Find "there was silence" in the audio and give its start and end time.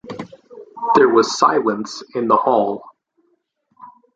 0.95-2.01